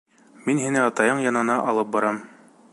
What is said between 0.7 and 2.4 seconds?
атайың янына алып барам.